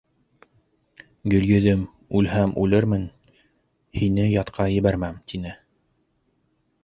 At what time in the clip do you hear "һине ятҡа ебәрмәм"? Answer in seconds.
3.99-5.21